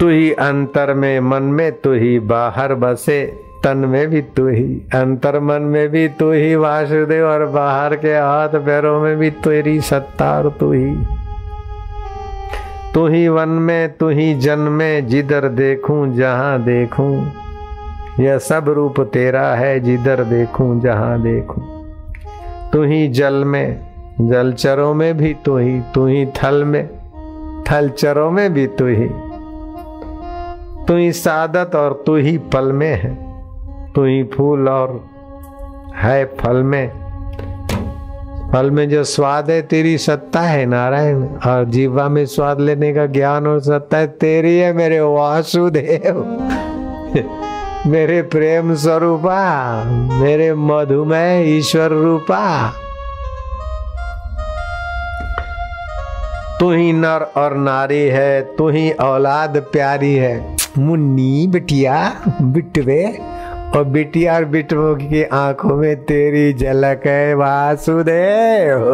तू 0.00 0.08
ही 0.08 0.32
अंतर 0.32 0.94
में 0.94 1.20
मन 1.20 1.42
में 1.42 1.72
तू 1.72 1.92
ही 1.92 2.18
बाहर 2.18 2.74
बसे, 2.74 3.24
तन 3.64 3.76
में 3.76 4.06
भी 4.08 4.20
तू 4.22 4.46
ही 4.48 4.82
अंतर 4.94 5.38
मन 5.40 5.62
में 5.62 5.88
भी 5.88 6.08
तू 6.08 6.30
ही 6.32 6.54
वासुदेव 6.54 7.26
और 7.26 7.44
बाहर 7.46 7.96
के 7.96 8.14
हाथ 8.14 8.48
पैरों 8.48 9.00
में 9.00 9.16
भी 9.16 9.30
तेरी 9.30 9.80
सत्ता 9.80 10.36
और 10.38 10.50
तू 10.60 10.72
ही 10.72 10.94
तू 12.94 13.06
ही 13.06 13.28
वन 13.28 13.48
में 13.48 13.96
तू 13.96 14.08
ही 14.08 14.34
जन 14.34 14.58
में, 14.58 15.06
जिधर 15.06 15.48
देखूँ 15.48 16.14
जहाँ 16.14 16.62
देखूँ। 16.62 17.32
यह 18.20 18.38
सब 18.38 18.68
रूप 18.68 19.00
तेरा 19.00 19.46
है, 19.54 19.78
जिधर 19.80 20.24
देखूँ 20.24 20.80
जहाँ 20.80 21.22
देखूँ। 21.22 21.62
तू 22.72 22.82
ही 22.82 23.08
जल 23.08 23.44
में, 23.44 23.80
जलचरों 24.20 24.94
में 24.94 25.16
भी 25.16 25.34
तू 25.44 25.56
ही 25.56 25.80
तू 25.94 26.06
ही 26.06 26.26
थल 26.26 26.64
में, 26.64 26.86
थलचरों 27.70 28.30
में 28.30 28.52
भी 28.52 28.66
तू 28.66 28.86
ही 28.86 29.08
तू 30.90 30.96
ही 30.96 31.12
सादत 31.12 31.76
और 31.76 32.02
तू 32.06 32.16
ही 32.16 32.38
पल 32.38 32.72
में 32.72 33.02
है। 33.02 33.14
तू 33.92 34.04
ही 34.04 34.24
फूल 34.24 34.68
और 34.68 35.04
है 35.96 36.24
फल 36.24 36.56
में। 36.56 36.88
फल 38.52 38.70
में 38.70 38.88
जो 38.88 39.04
स्वाद 39.04 39.50
है, 39.50 39.62
तेरी 39.62 39.98
सत्ता 39.98 40.40
है 40.40 40.66
नारायण। 40.66 41.22
और 41.22 41.64
जीवा 41.64 42.08
में 42.08 42.26
स्वाद 42.26 42.60
लेने 42.60 42.92
का 42.92 43.06
ज्ञान 43.06 43.46
और 43.46 43.60
सत्ता 43.60 43.98
है, 43.98 44.06
तेरी 44.06 44.58
है 44.58 44.72
मेरे 44.72 45.00
वासुदेव। 45.00 46.16
मेरे 47.86 48.22
प्रेम 48.22 48.74
स्वरूपा, 48.74 49.82
मेरे 50.12 50.54
मधुमय 50.54 51.42
ईश्वर 51.44 51.88
रूपा। 51.88 52.72
तू 56.60 56.72
ही 56.72 56.92
नर 56.92 57.30
और 57.36 57.56
नारी 57.56 58.08
है, 58.08 58.42
तू 58.42 58.68
ही 58.68 58.92
औलाद 58.92 59.56
प्यारी 59.72 60.14
है। 60.14 60.59
मुन्नी 60.78 61.46
बिटिया 61.46 61.96
बिटवे, 62.42 63.04
और 63.76 63.84
बिटिया 63.84 64.34
और 64.34 64.44
बिटवों 64.44 64.94
की 64.96 65.22
आँखों 65.24 65.76
में 65.76 65.96
तेरी 66.04 66.52
झलक 66.54 67.02
है 67.06 67.34
वासुदेव। 67.34 68.84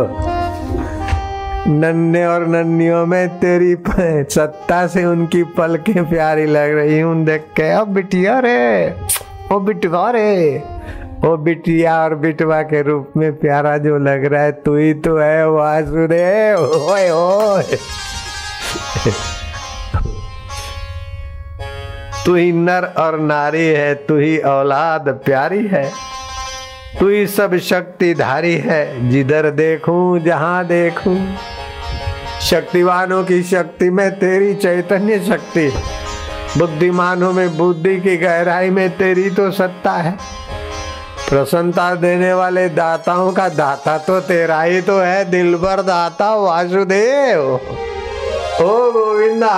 नन्हे 1.68 2.24
और 2.26 2.46
नन्नियों 2.46 3.04
में 3.06 3.28
तेरी 3.38 3.74
सत्ता 4.30 4.86
से 4.86 5.04
उनकी 5.04 5.42
पलकें 5.56 6.08
प्यारी 6.10 6.46
लग 6.46 6.74
रही 6.74 6.98
हूँ, 7.00 7.24
देख 7.24 7.46
के। 7.56 7.70
अब 7.70 7.88
बिटिया 7.88 8.38
रे, 8.38 8.94
ओ 9.52 9.58
बिटवा 9.60 10.10
रे, 10.10 10.62
ओ 11.24 11.36
बिटिया 11.36 11.98
और 12.02 12.14
बिटवा 12.16 12.62
के 12.62 12.82
रूप 12.82 13.12
में 13.16 13.32
प्यारा 13.36 13.76
जो 13.78 13.98
लग 13.98 14.24
रहा 14.24 14.42
है, 14.42 14.52
तू 14.54 14.76
ही 14.76 14.92
तो 14.94 15.16
है 15.18 15.48
वासुदेव। 15.50 16.58
ओए 16.58 17.08
ओए। 17.10 17.78
तू 22.26 22.34
ही 22.34 22.52
नर 22.52 22.84
और 22.98 23.18
नारी 23.20 23.64
है 23.64 23.94
तू 24.06 24.16
ही 24.16 24.38
औलाद 24.38 25.08
प्यारी 25.24 25.66
है। 25.66 25.90
तू 27.00 27.08
ही 27.08 27.26
सब 27.26 27.56
शक्तिधारी 27.58 28.54
है, 28.56 29.10
जिधर 29.10 29.50
देखूँ, 29.50 30.18
जहाँ 30.18 30.64
देखूँ। 30.66 31.18
शक्तिवानों 32.40 33.22
की 33.24 33.42
शक्ति 33.42 33.90
में 33.90 34.10
तेरी 34.10 34.54
चैतन्य 34.54 35.18
शक्ति 35.20 35.68
बुद्धिमानों 36.58 37.32
में 37.32 37.56
बुद्धि 37.56 37.96
की 38.00 38.16
गहराई 38.16 38.70
में 38.70 38.88
तेरी 38.90 39.30
तो 39.30 39.50
सत्ता 39.50 39.92
है। 39.92 40.16
प्रसन्नता 41.28 41.94
देने 41.94 42.32
वाले 42.34 42.68
दाताओं 42.68 43.32
का 43.32 43.48
दाता 43.48 43.96
तो 43.98 44.20
तेरा 44.20 44.60
ही 44.62 44.80
तो 44.80 44.98
है 44.98 45.24
दिल 45.30 45.54
भर 45.54 45.82
दाता 45.82 46.34
वासुदेव। 46.34 47.40
ओ 48.60 48.90
गोविंदा। 48.92 49.54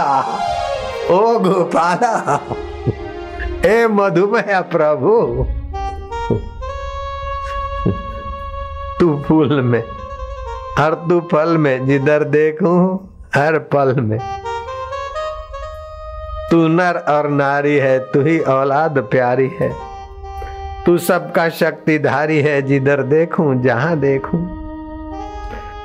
ओ 1.10 1.38
गोपाला। 1.38 2.40
ए 3.66 3.86
मधुमय 3.86 4.62
प्रभु। 4.72 5.44
तू 9.00 9.24
फूल 9.28 9.60
में, 9.60 9.82
हर 10.78 10.94
तू 10.94 11.20
फल 11.20 11.56
में, 11.58 11.86
जिधर 11.86 12.24
देखूँ, 12.24 13.08
हर 13.34 13.58
पल 13.58 13.94
में। 14.00 14.18
तू 16.50 16.66
नर 16.68 17.04
और 17.08 17.28
नारी 17.28 17.76
है, 17.76 17.98
तू 17.98 18.22
ही 18.22 18.38
औलाद 18.38 18.98
प्यारी 18.98 19.50
है। 19.60 19.72
तू 20.86 20.98
सबका 20.98 21.48
शक्तिधारी 21.48 22.41
है, 22.42 22.62
जिधर 22.62 23.02
देखूँ, 23.02 23.62
जहाँ 23.62 23.97
देखूँ। 23.97 24.47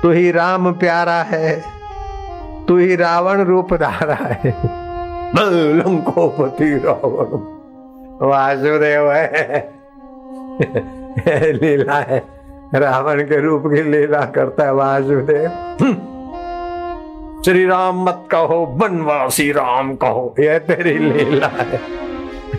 तू 0.01 0.11
ही 0.11 0.31
राम 0.31 0.71
प्यारा 0.73 1.21
है, 1.23 1.63
तू 2.67 2.77
ही 2.77 2.95
रावण 2.95 3.43
रूप 3.43 3.73
धारा 3.73 4.15
है। 4.15 4.82
लंकोपति 5.41 6.81
रावण 6.85 7.53
वासुदेव 8.29 9.11
है। 9.11 9.73
लीला 11.53 11.93
है। 11.93 12.23
रावण 12.75 13.23
के 13.23 13.41
रूप 13.41 13.63
की 13.65 13.91
लीला 13.91 14.21
करता 14.21 14.63
है 14.63 14.73
वासुदेव। 14.73 15.51
हम्म। 15.81 15.93
श्री 17.41 17.65
राम 17.65 18.03
मत 18.03 18.23
कहो 18.31 18.65
बनवासी 18.65 19.51
राम 19.51 19.95
कहो, 19.95 20.35
यह 20.39 20.57
तेरी 20.57 20.97
लीला 20.97 21.47
है। 21.47 21.81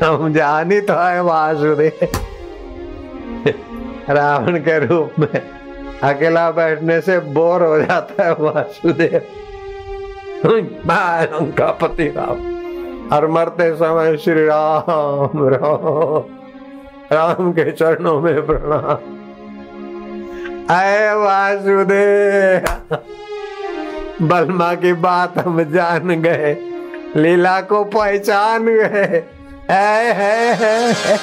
हम 0.05 0.33
जानी 0.33 0.81
तो 0.81 0.95
है 0.95 1.23
वासुदेव। 1.23 2.09
रावण 4.11 4.59
के 4.59 4.87
रूप 4.87 5.11
में 5.19 5.43
अकेला 6.03 6.51
बैठने 6.51 7.01
से 7.01 7.19
बोर 7.19 7.63
हो 7.63 7.81
जाता 7.81 8.25
है 8.25 8.33
वासुदेव। 8.33 9.23
का 11.51 11.73
पति 11.73 12.09
राम 12.09 12.54
और 13.13 13.27
मरते 13.27 13.75
समय 13.75 14.17
श्री 14.17 14.45
राम 14.47 15.43
राम 15.49 16.25
राम 17.13 17.53
के 17.53 17.71
चरणों 17.71 18.21
में 18.21 18.47
प्रणाम 18.47 19.13
आए 20.71 21.15
वासुदेव 21.15 22.97
बलमा 24.23 24.75
की 24.75 24.93
बात 25.03 25.39
हम 25.39 25.63
जान 25.73 26.23
गए 26.23 26.57
लीला 27.17 27.61
को 27.61 27.85
पहचान 27.85 28.67
गए 28.67 29.25
है, 29.71 30.13
है, 30.15 30.55
है, 30.55 30.93
है। 30.93 31.19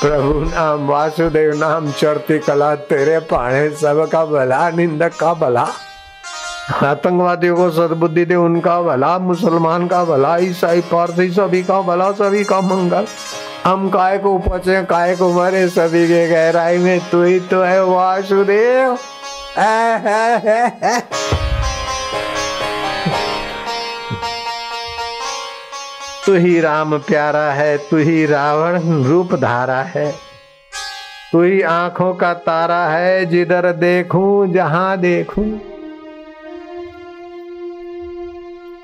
प्रभु 0.00 0.38
नाम 0.40 0.86
वासुदेव 0.88 1.54
नाम 1.54 1.90
चढ़ती 1.92 2.38
कला 2.38 2.74
तेरे 2.74 3.18
पाने 3.18 3.68
सबका 3.70 4.24
भला 4.24 4.70
निंदक 4.70 5.16
का 5.20 5.32
भला। 5.34 5.66
आतंकवादियों 6.82 7.56
को 7.56 7.70
सदबुद्धि 7.70 8.24
दे 8.24 8.34
उनका 8.34 8.80
भला 8.82 9.18
मुसलमान 9.18 9.86
का 9.86 10.04
भला 10.04 10.36
ईसाई 10.36 10.80
पारसी 10.80 11.30
सभी 11.30 11.62
का 11.62 11.80
भला 11.82 12.10
सभी 12.12 12.44
का 12.44 12.60
मंगल। 12.60 13.06
हम 13.64 13.88
काय 13.88 14.18
को 14.18 14.38
पचे 14.38 14.82
काय 14.82 15.16
को 15.16 15.32
मरे 15.32 15.68
सभी 15.68 16.06
के 16.08 16.26
गहराई 16.28 16.78
में 16.78 17.10
तू 17.10 17.22
ही 17.22 17.40
तो 17.40 17.62
है 17.62 17.84
वासुदेव। 17.84 18.98
है, 19.58 19.98
है, 20.00 20.38
है, 20.38 20.78
है। 20.82 21.39
तू 26.30 26.36
ही 26.36 26.60
राम 26.60 26.98
प्यारा 26.98 27.52
है, 27.52 27.78
तू 27.78 27.96
ही 27.96 28.26
रावण 28.26 29.02
रूप 29.04 29.34
धारा 29.34 29.82
है। 29.82 30.14
तू 31.32 31.42
ही 31.42 31.62
आँखों 31.62 32.14
का 32.14 32.34
तारा 32.34 32.86
है, 32.86 33.26
जिधर 33.26 33.72
देखूँ, 33.72 34.52
जहाँ 34.52 34.98
देखूँ। 34.98 35.58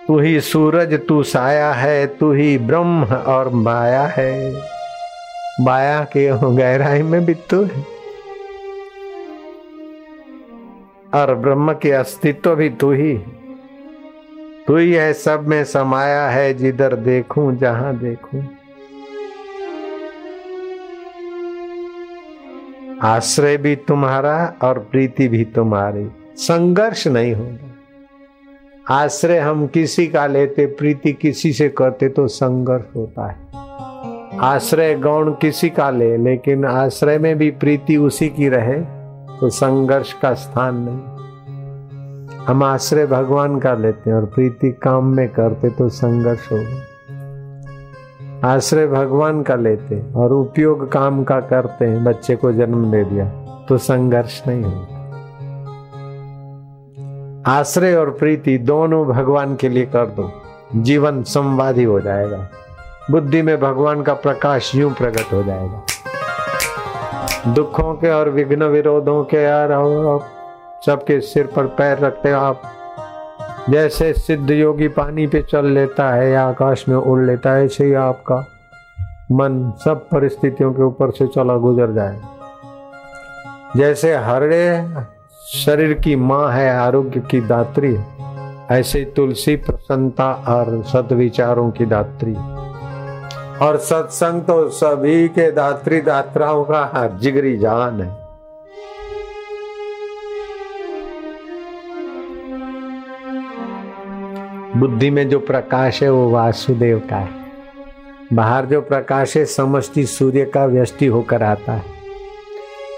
तू 0.09 0.19
ही 0.19 0.41
सूरज, 0.41 1.07
तू 1.09 1.23
साया 1.23 1.73
है, 1.73 2.07
तू 2.07 2.33
ही 2.33 2.59
ब्रह्म 2.59 3.05
और 3.05 3.49
माया 3.49 4.03
है। 4.03 4.63
माया 5.61 6.05
के 6.05 6.55
गहराई 6.57 7.03
में 7.03 7.25
भी 7.25 7.35
तू 7.35 7.65
है। 7.65 7.87
और 11.15 11.35
ब्रह्म 11.35 11.73
के 11.73 11.93
अस्तित्व 11.93 12.55
भी 12.55 12.71
तू 12.71 12.93
ही। 12.93 13.36
तू 14.67 14.77
ही 14.77 14.93
है 14.93 15.13
सब 15.13 15.47
में 15.49 15.65
समाया 15.65 16.29
है, 16.29 16.55
जिधर 16.55 16.97
देखूँ, 16.97 17.57
जहाँ 17.57 17.97
देखूँ। 17.97 18.43
आश्रय 23.03 23.57
भी 23.57 23.77
तुम्हारा 23.77 24.55
और 24.63 24.79
प्रीति 24.79 25.29
भी 25.29 25.45
तुम्हारी। 25.45 26.09
संघर्ष 26.37 27.07
नहीं 27.07 27.35
होगा। 27.35 28.95
आश्रय 28.95 29.39
हम 29.39 29.67
किसी 29.67 30.07
का 30.07 30.27
लेते, 30.27 30.67
प्रीति 30.67 31.13
किसी 31.13 31.53
से 31.53 31.69
करते 31.69 32.09
तो 32.09 32.27
संघर्ष 32.27 32.97
होता 32.97 33.27
है। 33.27 34.39
आश्रय 34.41 34.95
गौण 34.95 35.33
किसी 35.33 35.71
का 35.71 35.91
ले, 35.91 36.17
लेकिन 36.17 36.65
आश्रय 36.65 37.19
में 37.19 37.39
भी 37.39 37.51
प्रीति 37.51 37.97
उसी 37.97 38.29
की 38.29 38.49
रहे 38.49 38.81
तो 39.41 39.51
संघर्ष 39.51 40.13
का 40.13 40.35
स्थान 40.35 40.75
नहीं। 40.77 41.16
हम 42.47 42.63
आश्रय 42.63 43.07
भगवान 43.07 43.59
का 43.61 43.75
लेते 43.75 44.11
हैं 44.11 44.17
और 44.17 44.25
प्रीति 44.25 44.71
काम 44.73 45.05
में 45.05 45.29
करते 45.29 45.71
तो 45.71 45.89
संघर्ष 45.89 46.53
होगा। 46.53 46.77
आश्रय 48.45 48.87
भगवान 48.87 49.43
का 49.43 49.55
लेते 49.55 50.01
और 50.13 50.33
उपयोग 50.33 50.93
काम 50.93 51.25
का 51.25 51.41
करते 51.41 51.85
हैं, 51.85 52.05
बच्चे 52.05 52.37
को 52.37 52.53
जन्म 52.53 52.91
दे 52.93 53.05
दिया 53.05 53.27
तो 53.69 53.79
संघर्ष 53.79 54.43
नहीं 54.49 54.63
होगा। 54.65 54.95
आश्रय 57.51 57.95
और 57.95 58.11
प्रीति 58.11 58.59
दोनों 58.59 59.07
भगवान 59.07 59.57
के 59.57 59.69
लिए 59.69 59.87
कर 59.87 60.07
दो। 60.07 60.31
जीवन 60.77 61.23
संवादी 61.23 61.85
हो 61.85 62.01
जाएगा। 62.01 62.49
बुद्धि 63.11 63.43
में 63.43 63.61
भगवान 63.61 64.03
का 64.03 64.15
प्रकाश 64.15 64.75
यूँ 64.75 64.93
प्रकट 64.95 65.33
हो 65.33 65.43
जाएगा। 65.43 65.83
दुखों 67.55 67.95
के 67.95 68.11
और 68.11 68.31
विघ्न 68.31 68.63
विरोधों 68.63 69.25
के 69.25 69.37
यार 69.37 69.73
सबके 70.87 71.21
सिर 71.21 71.47
पर 71.47 71.67
पैर 71.67 71.99
रखते 71.99 72.31
हो 72.31 72.41
आप। 72.41 72.63
जैसे 73.71 74.13
सिद्ध 74.13 74.51
योगी 74.51 74.89
पानी 74.89 75.27
पे 75.27 75.43
चल 75.43 75.67
लेता 75.67 76.11
है, 76.11 76.31
या 76.31 76.49
आकाश 76.49 76.85
में 76.89 76.97
उड़ 76.97 77.25
लेता 77.25 77.53
है, 77.53 77.65
ऐसे 77.65 77.85
ही 77.85 77.95
आपका 77.95 78.37
मन 79.33 79.73
सब 79.85 80.09
परिस्थितियों 80.09 80.73
के 80.73 80.83
ऊपर 80.83 81.11
से 81.11 81.27
चला 81.27 81.57
गुजर 81.57 81.93
जाए। 81.93 82.21
जैसे 83.77 84.17
हरड़े 84.17 84.89
शरीर 85.47 85.95
की 85.95 86.17
माँ 86.17 86.53
है, 86.53 86.79
आरोग्य 86.79 87.21
की 87.21 87.41
दात्री 87.41 87.99
ऐसे 88.71 89.13
तुलसी 89.17 89.57
प्रसन्नता 89.57 90.33
और 90.33 90.83
सदविचारों 90.83 91.71
की 91.71 91.87
दात्री। 91.87 92.35
और 93.67 93.77
सत्संग 93.77 94.43
तो 94.43 94.69
सभी 94.69 95.29
के 95.29 95.51
दात्री 95.51 96.01
दात्राओं 96.01 96.65
का 96.65 97.19
जिगरी 97.21 97.59
जान 97.59 98.03
है। 98.03 98.26
बुद्धि 104.77 105.11
में 105.11 105.29
जो 105.29 105.39
प्रकाश 105.39 106.03
है 106.03 106.11
वो 106.11 106.31
वासुदेव 106.31 106.99
का 107.11 107.17
है। 107.17 107.29
बाहर 108.33 108.67
जो 108.67 108.81
प्रकाश 108.81 109.37
है, 109.37 109.45
समष्टि 109.45 110.07
सूर्य 110.07 110.45
का 110.45 110.65
व्यष्टि 110.65 111.07
होकर 111.07 111.43
आता 111.43 111.73
है। 111.73 111.83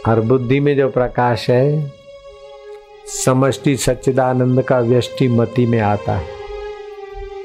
और 0.09 0.21
बुद्धि 0.21 0.61
में 0.61 0.77
जो 0.77 0.89
प्रकाश 0.89 1.51
है, 1.51 1.93
समष्टि 3.07 3.77
सच्चिदानंद 3.77 4.63
का 4.63 4.81
व्यष्टि 4.81 5.29
मति 5.29 5.67
में 5.67 5.81
आता 5.81 6.13
है। 6.13 6.27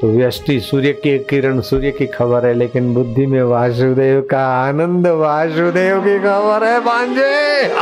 तो 0.02 0.08
व्यष्टि 0.08 0.60
सूर्य 0.60 0.94
की 0.94 1.20
किरण, 1.20 1.62
सूर्य 1.62 1.92
की 1.92 2.06
खबर 2.06 2.46
है, 2.46 2.54
लेकिन 2.54 2.94
बुद्धि 2.94 3.26
में 3.26 3.44
वासुदेव 3.44 4.22
का 4.22 4.48
आनंद, 4.48 5.08
वासुदेव 5.08 6.00
की 6.00 6.20
खबर 6.20 6.64
है 6.64 6.80
बांझे 6.80 7.74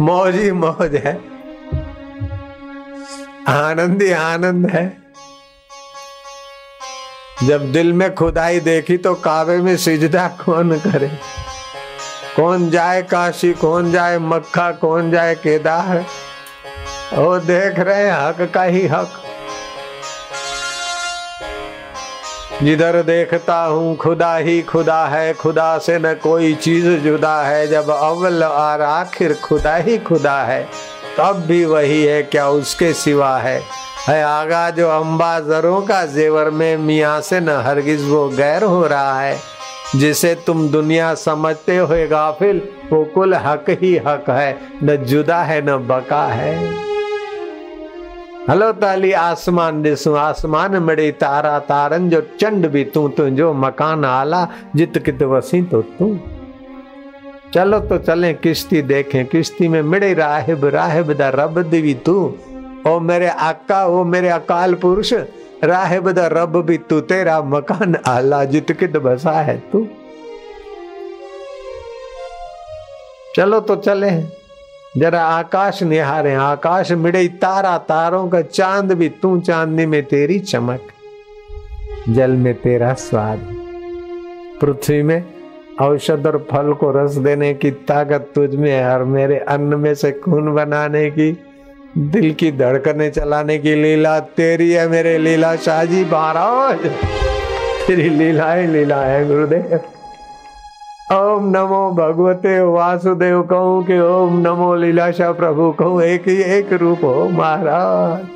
मौज 0.00 0.36
ही 0.36 0.52
मौज 0.52 0.94
है। 0.94 1.27
आनंद 3.48 4.02
ही 4.02 4.12
आनंद 4.12 4.70
है। 4.70 5.02
जब 7.44 7.72
दिल 7.72 7.92
में 7.92 8.14
खुदाई 8.14 8.60
देखी 8.60 8.96
तो 8.96 9.14
कावे 9.14 9.58
में 9.58 9.76
सिजदा 9.76 10.28
कौन 10.28 10.78
करे? 10.78 11.18
कौन 12.36 12.70
जाए 12.70 13.02
काशी, 13.02 13.52
कौन 13.52 13.92
जाए 13.92 14.18
मक्का, 14.18 14.72
कौन 14.72 15.10
जाए 15.10 15.34
केदार? 15.34 16.04
वो 17.14 17.38
देख 17.38 17.78
रहे 17.78 18.10
हक 18.10 18.50
का 18.54 18.62
ही 18.62 18.86
हक। 18.86 19.22
जिधर 22.62 23.02
देखता 23.02 23.60
हूँ 23.64 23.96
खुदा 23.96 24.36
ही 24.36 24.62
खुदा 24.62 25.06
है, 25.06 25.34
खुदा 25.34 25.78
से 25.78 25.98
न 25.98 26.14
कोई 26.14 26.54
चीज़ 26.54 26.88
जुदा 26.88 27.42
है। 27.42 27.68
जब 27.68 27.90
अव्वल 27.90 28.44
और 28.44 28.82
आखिर 28.82 29.34
खुदा 29.34 29.76
ही 29.76 29.98
खुदा 29.98 30.42
है। 30.42 30.68
तब 31.18 31.44
भी 31.46 31.64
वही 31.64 32.04
है 32.04 32.22
क्या 32.22 32.48
उसके 32.48 32.92
सिवा 32.92 33.38
है? 33.38 33.62
है 34.08 34.24
आगा 34.24 34.70
जो 34.70 34.88
अम्बा 34.88 35.40
जरों 35.40 35.82
का 35.82 36.06
जेवर 36.06 36.50
में 36.50 36.76
मियाँ 36.76 37.20
से 37.20 37.40
न 37.40 37.48
हरगिज 37.48 38.08
वो 38.08 38.28
गैर 38.28 38.64
हो 38.64 38.86
रहा 38.86 39.20
है। 39.20 39.38
जिसे 39.96 40.34
तुम 40.46 40.68
दुनिया 40.68 41.14
समझते 41.14 41.76
हो 41.76 41.88
गाफिल, 41.90 42.62
वो 42.92 43.04
कुल 43.04 43.34
हक 43.34 43.64
ही 43.70 43.96
हक 43.96 44.24
है, 44.28 44.58
न 44.82 44.96
जुदा 44.96 45.42
है, 45.42 45.62
न 45.66 45.76
बका 45.76 46.26
है। 46.26 46.74
हलो 48.50 48.72
ताली 48.72 49.12
आसमान 49.12 49.86
ॾिसूं 49.86 50.18
आसमान 50.18 50.76
मिड़े 50.76 51.12
तारा 51.12 51.58
तारन 51.58 52.10
जो 52.10 52.20
चंड 52.40 52.68
भी 52.68 52.84
तू 52.84 53.08
तुझो 53.08 53.52
मकान 53.52 54.04
आला, 54.04 54.48
जित 54.76 54.98
कित 54.98 55.22
वसी 55.22 55.62
तो 55.62 55.82
तू। 55.82 56.20
चलो 57.54 57.78
तो 57.80 57.98
चले 57.98 58.32
किश्ती 58.34 58.82
देखें। 58.82 59.26
किश्ती 59.26 59.68
में 59.68 59.82
मिड़े 59.82 60.14
राहिब 60.14 60.64
राहिब 60.64 61.12
दा 61.12 61.28
रब 61.28 61.62
दिवी 61.62 61.94
तू। 61.94 62.34
ओ 62.86 62.98
मेरे 63.00 63.28
आका, 63.28 63.86
ओ 63.86 64.04
मेरे 64.04 64.28
अकाल 64.28 64.74
पुरुष 64.74 65.12
राह 65.64 65.98
बदा 66.00 66.26
रब 66.26 66.56
भी 66.62 66.78
तू। 66.78 67.00
तेरा 67.00 67.40
मकान 67.42 67.96
आला 68.06 68.44
जित 68.44 68.72
कित 68.72 68.96
बसा 68.96 69.40
है 69.40 69.56
तू। 69.72 69.86
चलो 73.36 73.60
तो 73.60 73.76
चले। 73.76 74.10
जरा 74.96 75.22
आकाश 75.22 75.82
निहारे। 75.82 76.34
आकाश 76.34 76.92
मिड़े 76.92 77.26
तारा 77.28 77.76
तारों 77.78 78.28
का 78.28 78.42
चाँद 78.42 78.92
भी 78.92 79.08
तू। 79.08 79.40
चांदनी 79.40 79.86
में 79.86 80.02
तेरी 80.02 80.38
चमक, 80.38 80.80
जल 82.08 82.30
में 82.30 82.54
तेरा 82.54 82.94
स्वाद। 82.94 83.40
पृथ्वी 84.60 85.02
में 85.02 85.37
औषध 85.78 86.26
और 86.26 86.36
फल 86.50 86.72
को 86.72 86.90
रस 86.92 87.16
देने 87.16 87.52
की 87.54 87.70
ताकत 87.88 88.30
तुझ 88.34 88.54
में 88.54 88.70
है 88.70 88.94
और 88.94 89.04
मेरे 89.06 89.38
अन्न 89.48 89.74
में 89.74 89.94
से 89.94 90.10
खून 90.12 90.54
बनाने 90.54 91.10
की, 91.10 91.30
दिल 91.98 92.32
की 92.34 92.50
धड़कने 92.52 93.08
चलाने 93.10 93.58
की 93.58 93.74
लीला 93.74 94.18
तेरी 94.20 94.70
है 94.70 94.88
मेरे 94.88 95.16
लीला 95.18 95.54
शाहजी 95.56 96.04
महाराज। 96.04 96.86
तेरी 97.86 98.08
लीला 98.08 98.44
है 98.44 98.66
लीला 98.66 98.96
है 98.96 99.26
गुरुदेव। 99.28 99.80
ओम 101.12 101.48
नमो 101.48 101.90
भगवते 101.92 102.60
वासुदेव, 102.62 103.42
कहूँ 103.42 103.84
कि 103.84 103.98
ओम 104.00 104.38
नमो 104.38 104.74
लीलाशाह 104.74 105.32
प्रभु, 105.32 105.70
कहूँ 105.72 106.02
एक 106.02 106.28
ही 106.28 106.36
एक 106.58 106.72
रूप 106.72 107.04
हो 107.04 107.28
महाराज। 107.28 108.26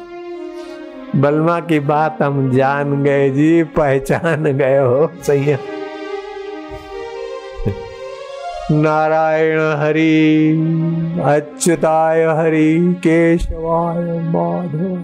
बलमा 1.16 1.58
की 1.60 1.80
बात 1.82 2.22
हम 2.22 2.50
जान 2.50 3.02
गए 3.02 3.28
जी, 3.30 3.62
पहचान 3.62 4.44
गए 4.52 4.78
हो 4.78 5.10
सही 5.22 5.56
नारायण 8.72 9.58
हरि 9.58 10.50
अच्युताय 11.24 12.24
हरि 12.24 12.94
केशवाय 12.94 14.18
माधव। 14.28 14.96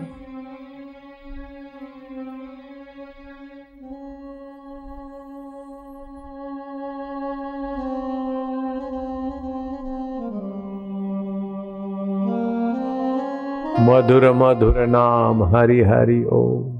मधुर 13.81 14.33
मधुर 14.33 14.87
नाम 14.87 15.57
हरि 15.57 15.81
हरि 15.81 16.25
ओम। 16.25 16.77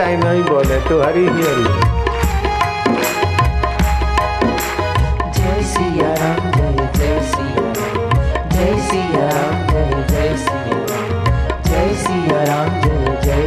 चाहे 0.00 0.16
नहीं 0.16 0.42
बोले 0.42 0.76
तो 0.88 0.96
हरी 1.02 1.22
ही 1.22 1.42
हरी 1.46 1.64
जय 5.36 5.58
सिया 5.72 6.12
राम 6.20 6.38
जय 6.54 6.78
जय 6.94 7.18
जय 8.52 8.78
राम 9.32 9.58
जय 9.72 9.98
जय 10.14 10.30
जय 10.38 11.90
राम 12.48 12.70
जय 12.80 13.12
जय 13.26 13.44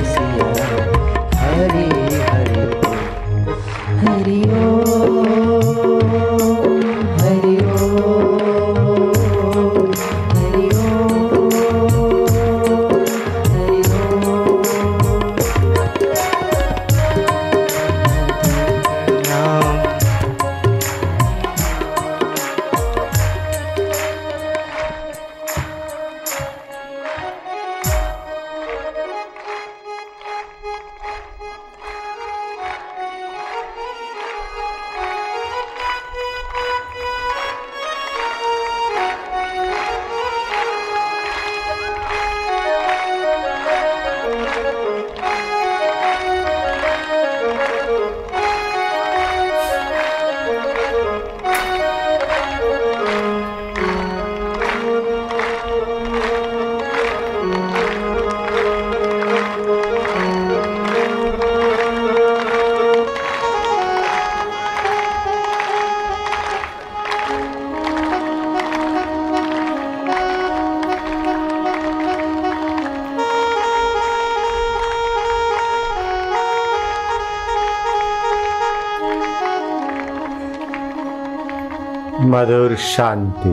मधुर 82.43 82.75
शांति। 82.75 83.49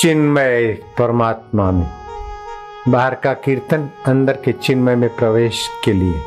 चिन्मय 0.00 0.72
परमात्मा 0.72 1.70
में। 1.70 1.90
बाहर 2.88 3.14
का 3.14 3.32
कीर्तन 3.32 3.90
अंदर 4.06 4.32
के 4.32 4.52
चिन्मय 4.52 4.94
में 4.94 5.16
प्रवेश 5.16 5.68
के 5.84 5.92
लिए। 5.92 6.24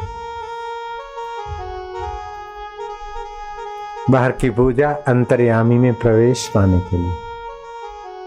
बाहर 4.09 4.31
की 4.31 4.49
पूजा 4.49 4.91
अंतर्यामी 5.07 5.77
में 5.77 5.93
प्रवेश 5.93 6.51
पाने 6.55 6.79
के 6.79 6.97
लिए। 6.97 7.15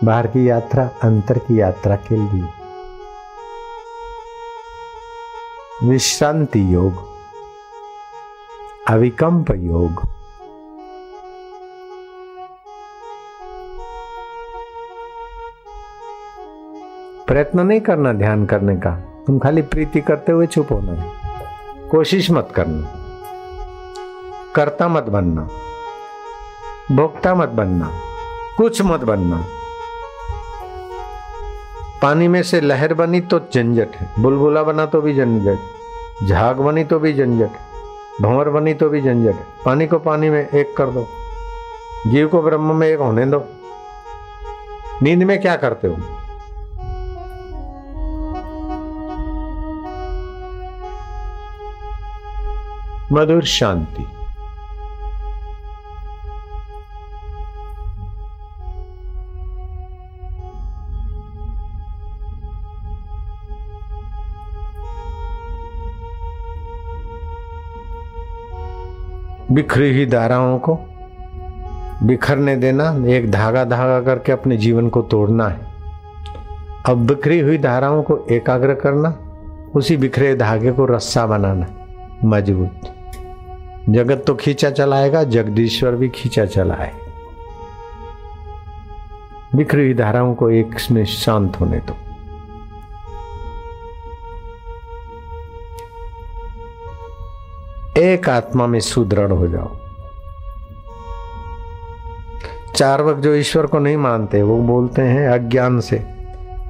बाहर 0.04 0.26
की 0.26 0.50
यात्रा 0.50 0.90
अंतर 1.02 1.38
की 1.38 1.60
यात्रा 1.60 1.96
के 1.96 2.16
लिए। 2.16 2.48
विश्रांति 5.88 6.74
योग। 6.74 7.09
अविकंप 8.90 9.50
योग 9.50 10.06
प्रयत्न 17.26 17.60
नहीं 17.60 17.80
करना 17.80 18.12
ध्यान 18.12 18.46
करने 18.46 18.76
का। 18.76 18.96
तुम 19.26 19.38
खाली 19.38 19.62
प्रीति 19.62 20.00
करते 20.00 20.32
हुए 20.32 20.46
चुप 20.46 20.72
होना 20.72 20.92
है। 20.92 21.12
कोशिश 21.90 22.30
मत 22.30 22.48
करना। 22.54 22.94
करता 24.54 24.88
मत 24.88 25.02
बनना। 25.02 25.48
भोक्ता 26.96 27.34
मत 27.34 27.48
बनना। 27.48 27.90
कुछ 28.56 28.82
मत 28.82 29.00
बनना। 29.00 29.44
पानी 32.02 32.28
में 32.28 32.42
से 32.42 32.60
लहर 32.60 32.94
बनी 32.94 33.20
तो 33.20 33.38
झंझट 33.38 33.96
है। 33.96 34.22
बुलबुला 34.22 34.62
बना 34.62 34.86
तो 34.86 35.00
भी 35.00 35.16
झंझट। 35.16 35.58
झाग 36.26 36.56
बनी 36.56 36.84
तो 36.84 36.98
भी 36.98 37.14
झंझट 37.14 37.50
भंवर 38.20 38.48
बनी 38.48 38.74
तो 38.74 38.88
भी 38.88 39.00
झंझट। 39.00 39.34
पानी 39.64 39.86
को 39.86 39.98
पानी 39.98 40.30
में 40.30 40.48
एक 40.48 40.76
कर 40.76 40.86
दो। 40.86 41.08
जीव 42.06 42.28
को 42.28 42.42
ब्रह्म 42.42 42.76
में 42.76 42.88
एक 42.88 42.98
होने 42.98 43.26
दो। 43.26 43.44
नींद 45.02 45.22
में 45.22 45.40
क्या 45.40 45.56
करते 45.56 45.88
हो? 45.88 45.96
मधुर 53.12 53.44
शांति। 53.44 54.19
बिखरी 69.52 69.92
हुई 69.92 70.06
धाराओं 70.06 70.58
को 70.58 70.74
बिखरने 72.02 72.56
देना, 72.56 72.84
एक 73.08 73.30
धागा 73.30 73.64
धागा 73.64 74.00
करके 74.00 74.32
अपने 74.32 74.56
जीवन 74.56 74.88
को 74.88 75.02
तोड़ना 75.02 75.48
है। 75.48 75.60
अब 76.86 77.06
बिखरी 77.06 77.38
हुई 77.40 77.58
धाराओं 77.58 78.02
को 78.02 78.26
एकाग्र 78.30 78.74
करना, 78.74 79.16
उसी 79.74 79.96
बिखरे 79.96 80.34
धागे 80.36 80.72
को 80.72 80.86
रस्सा 80.86 81.26
बनाना, 81.26 81.66
मज़बूत। 82.24 82.94
जगत 83.88 84.24
तो 84.26 84.34
खींचा 84.34 84.70
चलाएगा, 84.70 85.24
जगदीश्वर 85.24 85.90
भी 85.90 86.08
खींचा 86.08 86.44
चलाए 86.44 86.92
बिखरी 89.54 89.82
हुई 89.82 89.94
धाराओं 89.94 90.34
को 90.34 90.50
एक 90.50 90.76
में 90.90 91.04
शांत 91.04 91.60
होने 91.60 91.78
दो। 91.78 91.96
एक 98.00 98.28
आत्मा 98.28 98.66
में 98.66 98.80
सुदृढ़ 98.80 99.32
हो 99.32 99.48
जाओ। 99.48 99.76
चार 102.76 103.02
वक्त 103.02 103.20
जो 103.20 103.34
ईश्वर 103.34 103.66
को 103.66 103.78
नहीं 103.78 103.96
मानते, 103.96 104.42
वो 104.42 104.58
बोलते 104.58 105.02
हैं 105.02 105.28
अज्ञान 105.28 105.80
से, 105.80 106.04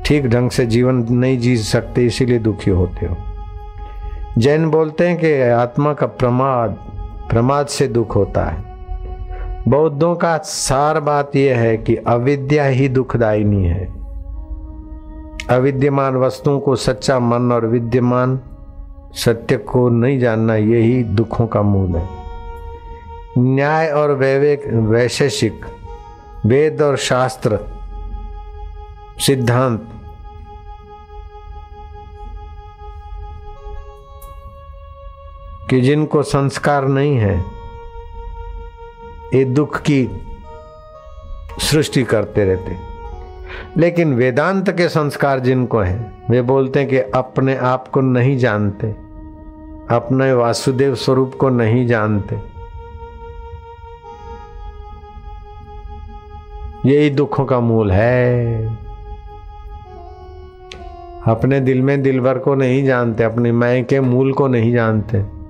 ठीक 0.04 0.26
ढंग 0.26 0.50
से 0.50 0.66
जीवन 0.66 1.06
नहीं 1.10 1.38
जी 1.38 1.56
सकते, 1.56 2.06
इसीलिए 2.06 2.38
दुखी 2.38 2.70
होते 2.70 3.06
हो। 3.06 3.16
जैन 4.38 4.70
बोलते 4.70 5.08
हैं 5.08 5.18
कि 5.18 5.40
आत्मा 5.42 5.92
का 5.92 6.06
प्रमाद 6.06 6.87
प्रमाद 7.30 7.66
से 7.66 7.88
दुख 7.88 8.16
होता 8.16 8.44
है। 8.44 8.70
बौद्धों 9.68 10.14
का 10.14 10.38
सार 10.38 11.00
बात 11.00 11.37
यह 11.37 11.58
है 11.58 11.76
कि 11.76 11.96
अविद्या 11.96 12.64
ही 12.64 12.88
दुखदायिनी 12.88 13.64
है। 13.64 13.84
अविद्यमान 15.50 16.16
वस्तुओं 16.16 16.60
को 16.60 16.76
सच्चा 16.76 17.18
मन 17.18 17.52
और 17.52 17.66
विद्यमान 17.66 18.40
सत्य 19.14 19.57
को 19.57 19.88
नहीं 19.88 20.19
जानना 20.19 20.57
यही 20.57 21.02
दुखों 21.02 21.47
का 21.47 21.62
मूल 21.62 21.97
है। 21.97 22.09
न्याय 23.38 23.88
और 23.88 24.11
वैवेक, 24.11 24.62
वैशेषिक, 24.67 25.64
वेद 26.47 26.83
और 26.83 26.97
शास्त्र, 26.97 27.59
सिद्धांत। 29.19 29.88
कि 35.71 35.81
जिनको 35.81 36.23
संस्कार 36.23 36.88
नहीं 36.88 37.17
है, 37.17 37.45
ये 39.35 39.45
दुख 39.45 39.81
की 39.81 40.26
सृष्टि 41.59 42.02
करते 42.02 42.45
रहते। 42.45 42.89
लेकिन 43.76 44.14
वेदांत 44.14 44.71
के 44.71 44.88
संस्कार 44.88 45.40
जिनको 45.40 45.78
हैं, 45.78 46.23
वे 46.30 46.42
बोलते 46.42 46.80
हैं 46.80 46.88
कि 46.88 46.97
अपने 46.97 47.57
आप 47.57 47.88
को 47.88 48.00
नहीं 48.00 48.38
जानते, 48.38 48.87
अपने 49.90 50.33
वासुदेव 50.33 50.95
स्वरूप 50.95 51.35
को 51.35 51.49
नहीं 51.49 51.87
जानते। 51.87 52.38
यही 56.87 57.11
दुखों 57.11 57.45
का 57.45 57.61
मूल 57.61 57.90
है। 57.90 58.66
अपने 61.26 61.61
दिल 61.61 61.83
में 61.83 62.02
दिलवर 62.02 62.38
को 62.38 62.54
नहीं 62.54 62.85
जानते, 62.85 63.25
अपने 63.25 63.52
मैं 63.52 63.85
के 63.85 64.00
मूल 64.00 64.33
को 64.33 64.49
नहीं 64.49 64.73
जानते। 64.73 65.40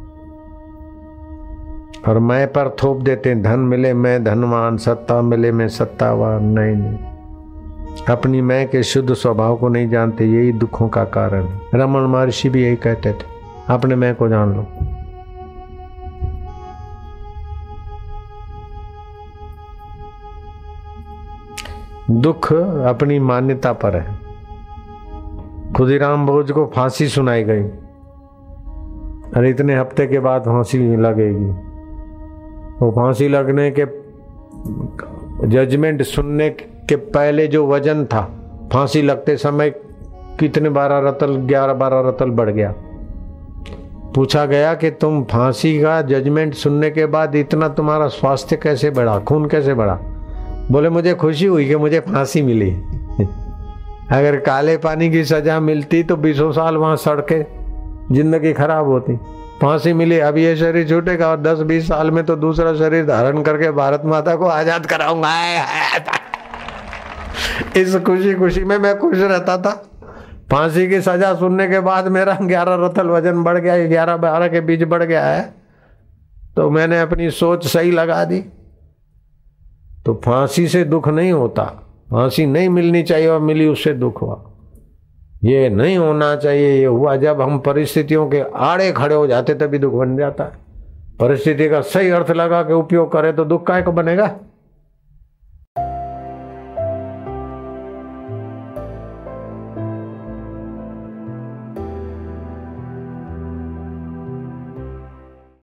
और 2.09 2.19
मैं 2.19 2.49
पर 2.49 2.77
थोप 2.83 3.01
देते 3.01 3.35
धन 3.35 3.59
मिले 3.59 3.95
मैं 3.95 4.25
धनवान, 4.25 4.77
सत्ता 4.77 5.23
मिले 5.23 5.53
मैं 5.53 5.69
सत्तावान, 5.69 6.45
नहीं 6.45 6.77
नहीं। 6.77 7.10
अपनी 8.09 8.41
मैं 8.41 8.69
के 8.69 8.83
शुद्ध 8.83 9.15
स्वभाव 9.15 9.57
को 9.57 9.69
नहीं 9.69 9.89
जानते, 9.89 10.25
यही 10.25 10.53
दुखों 10.53 10.89
का 10.89 11.05
कारण 11.05 11.45
है। 11.45 11.61
रमन 11.75 12.01
महर्षि 12.01 12.49
भी 12.49 12.63
यही 12.63 12.77
कहते 12.77 13.13
थे, 13.13 13.19
अपने 13.69 13.95
मैं 13.95 14.15
को 14.15 14.29
जान 14.29 14.55
लो। 14.55 14.67
दुख 22.21 22.53
अपनी 22.53 23.19
मान्यता 23.19 23.73
पर 23.73 23.97
है। 23.97 24.19
खुदीराम 25.73 26.27
भोज 26.27 26.53
को 26.53 26.67
फांसी 26.67 27.09
सुनाई 27.09 27.45
गई। 27.45 27.63
अरे, 29.37 29.51
इतने 29.51 29.77
हफ़्ते 29.77 30.07
के 30.07 30.19
बाद 30.19 30.43
फांसी 30.43 30.97
लगेगी। 30.97 31.51
वो 32.81 32.91
फांसी 32.91 33.29
लगने 33.29 33.75
के 33.79 33.87
जजमेंट 35.49 36.03
सुनने 36.03 36.51
के 36.51 36.70
पहले 36.93 37.47
जो 37.47 37.67
वज़न 37.67 38.05
था, 38.05 38.37
फांसी 38.73 39.03
लगते 39.03 39.37
समय 39.37 39.71
कितने 40.41 40.69
बारह 40.69 41.09
रतल, 41.09 41.37
ग्यारह 41.37 41.73
बारह 41.73 42.09
रतल 42.09 42.31
बढ़ 42.31 42.51
गया। 42.51 42.75
पूछा 44.15 44.47
गया 44.47 44.75
कि 44.75 44.91
तुम 44.91 45.25
फांसी 45.25 45.81
का 45.81 46.03
जजमेंट 46.03 46.55
सुनने 46.55 46.91
के 46.91 47.07
बाद 47.07 47.35
इतना 47.35 47.69
तुम्हारा 47.69 48.09
स्वास्थ्य 48.09 48.57
कैसे 48.57 48.91
बढ़ा, 48.91 49.19
खून 49.19 49.49
कैसे 49.49 49.75
बढ़ा? 49.75 49.99
बोले, 50.71 50.91
मुझे 50.91 51.15
खुशी 51.15 51.47
हुई 51.47 51.69
कि 51.69 51.77
मुझे 51.77 52.01
फांसी 52.01 52.43
मिली। 52.43 52.71
अगर 54.13 54.37
काले 54.37 54.77
पानी 54.77 55.11
की 55.11 55.25
सजा 55.25 55.61
मिलती 55.61 56.03
तो 56.03 56.17
बीसों 56.17 56.53
साल 56.53 56.77
वहाँ 56.77 56.97
सड़के, 56.97 57.43
ज़िंदगी 58.15 58.53
खराब 58.53 58.87
होती। 58.87 59.17
फांसी 59.63 59.93
मिली, 59.93 60.19
अब 60.19 60.37
ये 60.37 60.57
शरीर 60.57 60.89
छूटेगा 60.89 61.29
और 61.29 61.41
दस 61.41 61.59
बीस 61.59 61.89
साल 61.89 62.11
में 62.11 62.27
तो 62.27 62.37
दूसरा 62.37 62.75
शरीर 62.75 63.07
धारण 63.07 63.43
करके 63.43 63.71
भारत 63.71 64.03
माता 64.05 64.37
को 64.37 64.45
आज़ाद 64.45 64.87
कराऊँगा। 64.87 65.31
इस 67.77 67.97
खुशी 67.97 68.35
खुशी 68.35 68.65
में 68.65 68.79
मैं 68.79 68.99
खुश 68.99 69.17
रहता 69.17 69.59
था। 69.59 69.71
फांसी 70.51 70.89
की 70.89 71.01
सजा 71.01 71.35
सुनने 71.35 71.69
के 71.69 71.81
बाद 71.81 72.09
मेरा 72.09 72.39
ग्यारह 72.43 72.87
रतल 72.87 73.07
वज़न 73.07 73.43
बढ़ 73.43 73.59
गया 73.59 73.87
ग्यारह 73.87 74.17
बारह 74.17 74.49
के 74.49 74.61
बीच 74.61 74.83
बढ़ 74.83 75.03
गया 75.03 75.27
है। 75.27 75.55
तो 76.57 76.71
मैंने 76.71 77.01
अपनी 77.01 77.31
सोच 77.31 77.67
सही 77.67 77.91
लगा 77.91 78.25
दी। 78.25 78.45
तो 80.07 80.21
फांसी 80.25 80.69
से 80.69 80.85
दुख 80.85 81.09
नहीं 81.09 81.33
होता। 81.33 81.65
फांसी 82.11 82.47
नहीं 82.47 82.69
मिलनी 82.69 83.03
चाहिए 83.03 83.29
और 83.29 83.41
मिली 83.41 83.69
उससे 83.69 83.93
दुख 83.93 84.23
हुआ। 84.23 84.45
ये 85.45 85.69
नहीं 85.69 85.99
होना 85.99 86.37
चाहिए, 86.37 86.79
ये 86.79 86.85
हुआ। 86.85 87.17
जब 87.17 87.41
हम 87.41 87.59
परिस्थितियों 87.59 88.29
के 88.29 88.43
आड़े 88.55 88.93
खड़े 88.93 89.15
हो 89.15 89.27
जाते, 89.27 89.55
तभी 89.55 89.79
दुख 89.79 89.93
बन 89.93 90.17
जाता। 90.17 90.45
है 90.45 90.51
परिस्थिति 91.21 91.69
का 91.69 91.81
सही 91.81 92.11
अर्थ 92.11 92.31
लगा 92.31 92.63
के 92.63 92.73
उपयोग 92.73 93.13
करें 93.13 93.37
तो 93.37 93.45
दुख 93.45 93.67
का 93.67 93.79
एक 93.79 93.89
बनेगा। 93.89 94.37